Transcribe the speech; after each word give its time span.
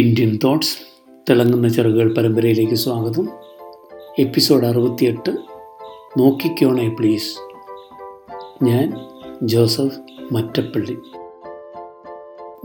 Indian 0.00 0.38
thoughts 0.44 0.78
തിളങ്ങുന്ന 1.30 1.68
ചെറുകൾ 1.68 2.14
പരമ്പരയിലേക്ക് 2.14 2.74
സ്വാഗതം. 2.74 3.28
എപ്പിസോഡ് 4.18 4.66
അറുപത്തിയെട്ട്. 4.66 5.30
നോക്കിക്കോണേ 6.18 6.88
പ്ലീസ്. 6.88 7.38
ഞാൻ 8.64 8.92
ജോസഫ് 9.42 9.98
മറ്റപ്പള്ളി. 10.32 10.96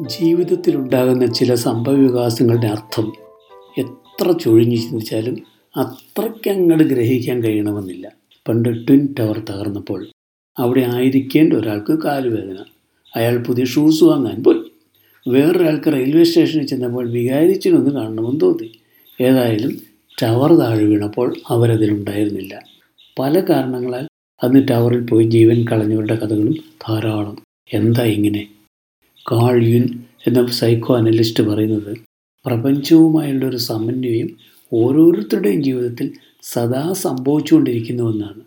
ജീവിതത്തിലുണ്ടാകുന്ന 0.02 1.26
ചില 1.26 1.56
സംഭവവികാസങ്ങളുടെ 1.56 2.68
അർത്ഥം 2.68 3.14
എത്ര 3.78 4.32
ചൊഴിഞ്ഞു 4.32 4.76
ചിന്തിച്ചാലും 4.76 5.38
അത്രയ്ക്കങ്ങട് 5.78 6.84
ഗ്രഹിക്കാൻ 6.84 7.44
കഴിയണമെന്നില്ല. 7.44 8.12
പണ്ട് 8.48 8.88
ട്വിൻ 8.88 9.16
ടവർ 9.20 9.40
തകർന്നപ്പോൾ 9.40 10.08
അവിടെ 10.60 10.82
ആയിരിക്കേണ്ട 10.82 11.54
ഒരാൾക്ക് 11.54 12.00
കാലുവേദന. 12.00 12.58
അയാൾ 13.16 13.38
പുതിയ 13.38 13.66
ഷൂസ് 13.66 14.04
വാങ്ങാൻ 14.04 14.44
പോയി. 14.44 14.61
വേറൊരാൾക്ക് 15.28 15.94
റെയിൽവേ 15.94 16.24
സ്റ്റേഷനിൽ 16.24 16.68
ചെന്നപ്പോൾ 16.68 17.10
വികാരിച്ചിനൊന്ന് 17.10 17.92
കാണണമെന്ന് 17.92 18.42
തോന്നി. 18.42 18.72
ഏതായാലും 19.22 19.82
ടവർ 20.24 20.54
താഴെ 20.54 20.84
വീണപ്പോൾ 20.84 21.36
അവരതിലുണ്ടായിരുന്നില്ല. 21.50 22.64
പല 23.20 23.40
കാരണങ്ങളാൽ 23.40 24.08
അന്ന് 24.44 24.68
ടവറിൽ 24.68 25.00
പോയി 25.00 25.26
ജീവൻ 25.30 25.66
കളഞ്ഞവരുടെ 25.68 26.16
കഥകളും 26.16 26.56
ധാരാളം. 26.88 27.38
എന്താ 27.74 28.04
ഇങ്ങനെ? 28.04 28.48
കാൾ 29.32 29.64
യുൻ 29.64 30.00
എന്ന 30.28 30.48
സൈക്കോ 30.48 30.98
അനലിസ്റ്റ് 30.98 31.44
പറയുന്നത് 31.44 31.98
പ്രപഞ്ചവുമായുള്ള 32.46 33.46
ഒരു 33.46 33.58
സമന്വയം 33.58 34.30
ഓരോരുത്തരുടെയും 34.74 35.64
ജീവിതത്തിൽ 35.64 36.12
സദാ 36.42 36.94
സംഭവിച്ചുകൊണ്ടിരിക്കുന്നുവെന്നാണ്. 36.94 38.42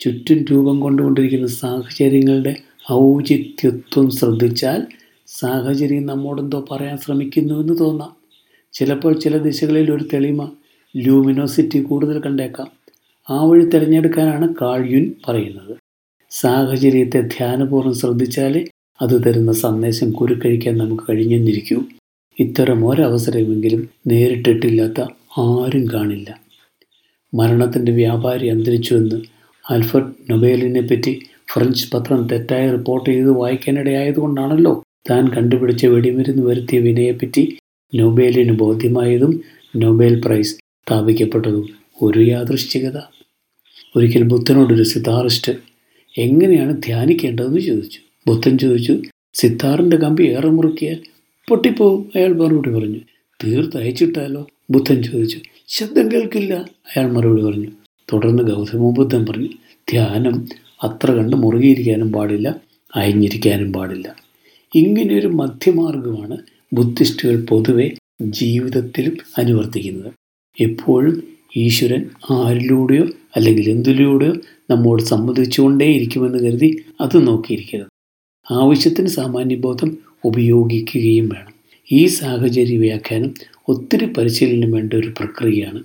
ചുറ്റും 0.00 0.44
രൂപം 0.44 0.80
കൊണ്ടുകൊണ്ടിരിക്കുന്ന 0.80 1.46
സാഹചര്യങ്ങളുടെ 1.46 2.56
ഔചിത്യത്വം 2.92 4.10
ശ്രദ്ധിച്ചാൽ 4.10 4.86
സാഹചര്യം 5.38 6.06
നമ്മോടെന്തോ 6.06 6.64
പറയാൻ 6.70 6.96
ശ്രമിക്കുന്നുവെന്ന് 6.96 7.78
തോന്നാം. 7.78 8.16
ചിലപ്പോൾ 8.72 9.18
ചില 9.18 9.36
ദിശകളിൽ 9.36 9.90
ഒരു 9.90 10.04
തെളിമ 10.14 10.52
ലൂമിനോസിറ്റി 10.96 11.82
കൂടുതൽ 11.82 12.20
കണ്ടേക്കാം. 12.20 12.68
ആ 13.30 13.44
വഴി 13.44 13.64
തിരഞ്ഞെടുക്കാനാണ് 13.64 14.54
കാഴ്യുൻ 14.62 15.12
പറയുന്നത്. 15.28 15.76
സാഹചര്യത്തെ 16.30 17.20
ധ്യാനപൂർവം 17.20 17.94
ശ്രദ്ധിച്ചാൽ 17.94 18.68
അത് 19.02 19.24
തരുന്ന 19.24 19.52
സന്ദേശം 19.52 20.10
കുരുക്കഴിക്കാൻ 20.10 20.78
നമുക്ക് 20.78 21.02
കഴിഞ്ഞെന്നിരിക്കൂ. 21.10 21.82
ഇത്തരം 22.38 22.88
ഒരവസരമെങ്കിലും 22.88 23.88
നേരിട്ടിട്ടില്ലാത്ത 24.06 25.00
ആരും 25.38 25.86
കാണില്ല. 25.94 26.40
മരണത്തിന്റെ 27.34 27.92
വ്യാപാരി 27.92 28.48
അന്തരിച്ചുവെന്ന് 28.48 29.22
ആൽഫർഡ് 29.70 30.12
നൊബേലിനെ 30.30 30.80
പറ്റി 30.80 31.22
ഫ്രഞ്ച് 31.52 31.92
പത്രം 31.92 32.26
തെറ്റായി 32.26 32.70
റിപ്പോർട്ട് 32.70 33.10
ചെയ്ത് 33.10 33.30
വായിക്കാനിടയായതുകൊണ്ടാണല്ലോ. 33.30 34.82
താൻ 35.10 35.28
കണ്ടുപിടിച്ച 35.28 35.86
വെടിമരുന്ന് 35.86 36.42
വരുത്തിയ 36.42 36.78
വിനയെപ്പറ്റി 36.78 37.58
നൊബേലിന് 37.94 38.52
ബോധ്യമായതും 38.52 39.40
നൊബേൽ 39.76 40.22
പ്രൈസ് 40.24 40.54
സ്ഥാപിക്കപ്പെട്ടതും 40.54 41.68
ഒരു 42.02 42.18
യാദൃശ്ചികത. 42.18 42.98
ഒരിക്കൽ 43.96 44.22
ബുദ്ധനോടൊരു 44.22 44.82
സിതാറിസ്റ്റ് 44.82 45.52
എങ്ങനെയാണ് 46.18 46.82
ധ്യാനിക്കേണ്ടതെന്ന് 46.82 47.60
ചോദിച്ചു. 47.60 47.98
ബുദ്ധൻ 48.26 48.58
ചോദിച്ചു 48.58 49.02
സിത്താറിന്റെ 49.34 49.96
കമ്പി 49.96 50.22
ഏറെ 50.22 50.48
മുറുക്കിയാൽ 50.48 50.96
പൊട്ടിപ്പോവും 51.48 52.10
അയാൾ 52.16 52.32
മറുപടി 52.32 52.70
പറഞ്ഞു. 52.70 52.98
തീർത്ത് 53.44 53.76
അയച്ചിട്ടാലോ? 53.76 54.46
ബുദ്ധൻ 54.70 55.02
ചോദിച്ചു. 55.02 55.38
ശബ്ദം 55.68 56.12
കേൾക്കില്ല 56.12 56.54
അയാൾ 56.96 57.12
മറുപടി 57.12 57.42
പറഞ്ഞു. 57.42 57.68
തുടർന്ന് 58.12 58.42
ഗൗതമ 58.42 58.90
ബുദ്ധൻ 58.90 59.26
പറഞ്ഞു 59.26 59.48
ധ്യാനം 59.90 60.48
അത്ര 60.82 61.10
കണ്ട് 61.10 61.36
മുറുകിയിരിക്കാനും 61.36 62.12
പാടില്ല 62.12 62.54
അയഞ്ഞിരിക്കാനും 62.96 63.72
പാടില്ല. 63.72 64.29
ഇങ്ങനെയൊരു 64.74 65.26
മധ്യമാർഗമാണ് 65.26 66.36
ബുദ്ധിസ്റ്റുകൾ 66.72 67.44
പൊതുവെ 67.44 67.90
ജീവിതത്തിലും 68.22 69.16
അനുവർത്തിക്കുന്നത്. 69.38 70.12
എപ്പോഴും 70.60 71.22
ഈശ്വരൻ 71.56 72.10
ആരിലൂടെയോ 72.30 73.06
അല്ലെങ്കിൽ 73.36 73.70
എന്തിലൂടെയോ 73.70 74.34
നമ്മോട് 74.70 75.02
സംബന്ധിച്ചുകൊണ്ടേയിരിക്കുമെന്ന് 75.02 76.38
കരുതി 76.38 76.84
അത് 77.00 77.26
നോക്കിയിരിക്കരുത്. 77.26 77.86
ആവശ്യത്തിന് 78.50 79.06
സാമാന്യബോധം 79.06 79.98
ഉപയോഗിക്കുകയും 80.24 81.28
വേണം. 81.28 81.52
ഈ 81.92 82.06
സാഹചര്യ 82.06 82.76
വ്യാഖ്യാനം 82.76 83.34
ഒത്തിരി 83.68 84.04
പരിശീലനം 84.04 84.72
വേണ്ട 84.72 84.92
ഒരു 84.92 85.08
പ്രക്രിയയാണ്. 85.08 85.82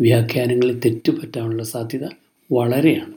വ്യാഖ്യാനങ്ങളിൽ 0.00 0.78
തെറ്റുപറ്റാനുള്ള 0.78 1.62
സാധ്യത 1.62 2.08
വളരെയാണ്. 2.52 3.12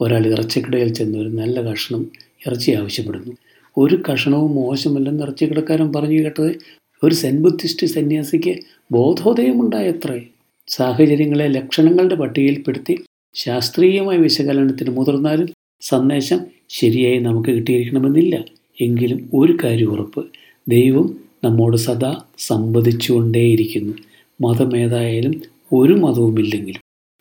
ഒരാൾ 0.00 0.26
ഇറച്ചിക്കടയിൽ 0.26 0.92
ചെന്ന് 0.92 1.18
ഒരു 1.18 1.28
നല്ല 1.28 1.60
കഷ്ണം 1.60 2.10
ഇറച്ചി 2.46 2.70
ആവശ്യപ്പെടുന്നു. 2.70 3.32
ഒരു 3.76 4.02
കഷണവും 4.12 4.54
മോശമല്ലെന്ന് 4.54 5.22
ഇറച്ചിക്കടക്കാരൻ 5.22 5.92
പറഞ്ഞു 5.92 6.22
കേട്ടത് 6.22 6.58
ഒരു 7.02 7.14
സെൻ 7.14 7.42
ബുദ്ധിസ്റ്റ് 7.42 7.86
സന്യാസിക്ക് 7.86 8.54
ബോധോദയമുണ്ടായത്രേ. 8.92 10.22
സാഹചര്യങ്ങളെ 10.68 11.48
ലക്ഷണങ്ങളുടെ 11.48 12.14
പട്ടികയിൽപ്പെടുത്തി 12.14 13.04
ശാസ്ത്രീയമായ 13.34 14.16
വിശകലനത്തിന് 14.16 14.90
മുതിർന്നാലും 14.90 15.48
സന്ദേശം 15.80 16.40
ശരിയായി 16.68 17.18
നമുക്ക് 17.18 17.48
കിട്ടിയിരിക്കണമെന്നില്ല. 17.48 18.44
എങ്കിലും 18.80 19.30
ഒരു 19.34 19.56
കാര്യം 19.64 19.92
ഉറപ്പ് 19.92 20.26
ദൈവം 20.68 21.16
നമ്മോട് 21.44 21.76
സദാ 21.76 22.22
സംവദിച്ചുകൊണ്ടേയിരിക്കുന്നു. 22.38 23.92
മതമേതായാലും 24.40 25.42
ഒരു 25.72 25.92
മതവുമില്ലെങ്കിലും. 25.92 26.80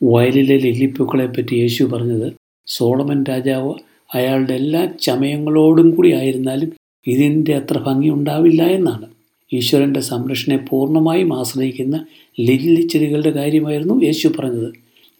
വയലിലെ 0.09 0.57
ലില്ലിപ്പൂക്കളെപ്പറ്റി 0.57 1.55
യേശു 1.55 1.83
പറഞ്ഞത് 1.83 2.33
സോളമൻ 2.67 3.23
രാജാവ് 3.23 3.73
അയാളുടെ 4.13 4.53
എല്ലാ 4.53 4.85
ചമയങ്ങളോടും 5.01 5.95
കൂടി 5.95 6.11
ആയിരുന്നാലും 6.11 6.71
ഇതിന്റെ 7.07 7.55
അത്ര 7.55 7.77
ഭംഗി 7.77 8.09
ഉണ്ടാവില്ല 8.09 8.63
എന്നാണ്. 8.63 9.07
ഈശ്വരന്റെ 9.53 10.01
സംരക്ഷണയെ 10.01 10.57
പൂർണമായും 10.57 11.39
ആശ്രയിക്കുന്ന 11.39 12.05
ലില്ലിച്ചെടികളുടെ 12.39 13.29
കാര്യമായിരുന്നു 13.29 14.03
യേശു 14.03 14.27
പറഞ്ഞത്. 14.39 14.73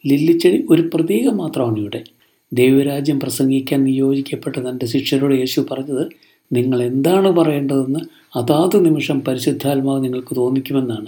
ലില്ലിച്ചെടി 0.06 0.66
ഒരു 0.70 0.90
പ്രതീകം 0.94 1.36
മാത്രമാണ് 1.36 1.78
ഇവിടെ. 1.78 2.04
ദൈവരാജ്യം 2.52 3.20
പ്രസംഗിക്കാൻ 3.20 3.84
നിയോജിക്കപ്പെട്ട 3.84 4.56
തന്റെ 4.58 4.86
ശിഷ്യരോട് 4.86 5.34
യേശു 5.34 5.66
പറഞ്ഞത് 5.72 6.08
നിങ്ങൾ 6.52 6.82
എന്താണ് 6.82 7.28
പറയേണ്ടതെന്ന് 7.28 8.00
അതാത് 8.36 8.86
നിമിഷം 8.86 9.20
പരിശുദ്ധാത്മാവ് 9.20 10.04
നിങ്ങൾക്ക് 10.04 10.36
തോന്നിക്കുമെന്നാണ്. 10.36 11.06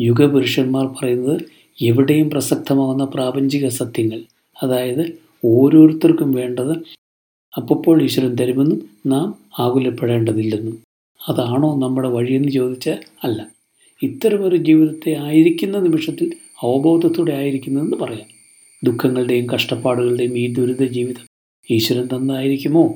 യുഗപുരുഷന്മാർ 0.00 0.86
പറയുന്നത് 0.86 1.40
എവിടെയും 1.82 2.30
പ്രസക്തമാവുന്ന 2.30 3.04
പ്രാപഞ്ചിക 3.04 3.68
സത്യങ്ങൾ 3.68 4.20
അതായത് 4.62 5.04
ഓരോരുത്തർക്കും 5.44 6.32
വേണ്ടത് 6.32 6.74
അപ്പോൾ 7.56 8.02
ഈശ്വരൻ 8.02 8.34
തരുമെന്നും 8.34 8.88
നാം 9.06 9.34
ആകുലപ്പെടേണ്ടതില്ലെന്നും. 9.58 10.78
അതാണോ 11.28 11.78
നമ്മുടെ 11.78 12.08
വഴിയെന്ന് 12.08 12.48
ചോദിച്ചാൽ 12.48 12.98
അല്ല. 13.24 13.46
ഇത്തരമൊരു 14.02 14.56
ജീവിതത്തെ 14.56 15.16
ആയിരിക്കുന്ന 15.20 15.78
നിമിഷത്തിൽ 15.78 16.32
അവബോധത്തോടെ 16.62 17.32
ആയിരിക്കുന്നതെന്ന് 17.32 17.96
പറയാം. 17.96 18.26
ദുഃഖങ്ങളുടെയും 18.84 19.50
കഷ്ടപ്പാടുകളുടെയും 19.50 20.38
ഈ 20.38 20.52
ദുരിത 20.52 20.84
ജീവിതം 20.84 21.26
ഈശ്വരൻ 21.70 22.06
തന്നായിരിക്കുമോ? 22.06 22.94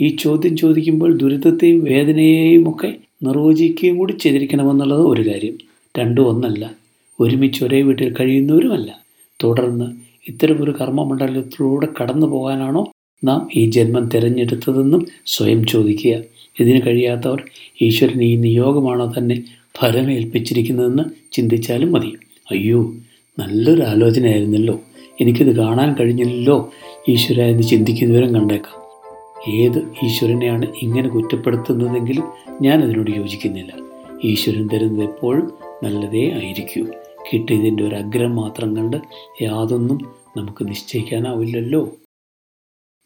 ഈ 0.00 0.16
ചോദ്യം 0.20 0.56
ചോദിക്കുമ്പോൾ 0.56 1.16
ദുരിതത്തെയും 1.16 1.84
വേദനയെയും 1.84 2.70
ഒക്കെ 2.70 2.96
നിർവചിക്കുകയും 3.22 3.96
കൂടി 3.96 4.12
ചെയ്തിരിക്കണമെന്നുള്ളത് 4.12 5.00
ഒരു 5.00 5.30
കാര്യം. 5.30 5.58
രണ്ടും 5.98 6.28
ഒന്നല്ല. 6.28 6.74
ഒരുമിച്ച് 7.20 7.64
ഒരേ 7.64 7.82
വീട്ടിൽ 7.82 8.14
കഴിയുന്നവരുമല്ല. 8.20 9.04
തുടർന്ന് 9.44 9.84
ഇത്തരമൊരു 10.28 10.70
കർമ്മമണ്ഡലത്തിലൂടെ 10.80 11.88
കടന്നു 12.00 12.26
പോകാനാണോ 12.26 12.90
നാം 13.24 13.48
ഈ 13.56 13.70
ജന്മം 13.70 14.08
തിരഞ്ഞെടുത്തതെന്നും 14.08 15.06
സ്വയം 15.26 15.66
ചോദിക്കുക. 15.66 16.16
ഇതിന് 16.60 16.80
കഴിയാത്തവർ 16.86 17.42
ഈശ്വരൻ 17.82 18.22
ഈ 18.22 18.36
നിയോഗമാണോ 18.36 19.12
തന്നെ 19.18 19.44
ഫലമേൽപ്പിച്ചിരിക്കുന്നതെന്ന് 19.78 21.02
ചിന്തിച്ചാലും 21.32 21.92
മതി. 21.92 22.12
അയ്യോ 22.50 22.94
നല്ലൊരു 23.38 23.82
ആലോചനയായിരുന്നല്ലോ. 23.82 24.80
എനിക്കിത് 25.20 25.56
കാണാൻ 25.56 25.94
കഴിഞ്ഞില്ലല്ലോ. 25.94 26.72
ഈശ്വര 27.08 27.42
എന്ന് 27.42 27.62
ചിന്തിക്കുന്നവരും 27.62 28.34
കണ്ടേക്കാം. 28.34 28.84
ഏത് 29.60 29.78
ഈശ്വരനെയാണ് 30.04 30.66
ഇങ്ങനെ 30.82 31.08
കുറ്റപ്പെടുത്തുന്നതെങ്കിലും 31.08 32.24
ഞാൻ 32.62 32.82
അതിനോട് 32.82 33.10
യോജിക്കുന്നില്ല. 33.10 33.72
ഈശ്വരൻ 34.24 34.68
തരുന്നത് 34.72 35.04
എപ്പോഴും 35.04 35.52
നല്ലതേ 35.84 36.30
ആയിരിക്കൂ. 36.30 36.86
കിട്ടിയതിന്റെ 37.32 37.84
ഒരു 37.84 37.94
അഗ്രം 37.94 38.36
മാത്രം 38.36 38.76
കണ്ട് 38.76 38.96
യാതൊന്നും 39.42 39.98
നമുക്ക് 40.36 40.68
നിശ്ചയിക്കാനാവില്ലല്ലോ. 40.68 41.92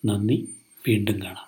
നന്ദി. 0.04 0.48
വീണ്ടും 0.88 1.22
കാണാം. 1.22 1.36